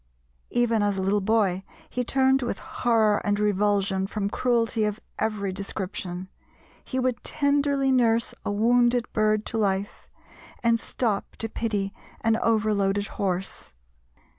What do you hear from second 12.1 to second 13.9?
an overloaded horse.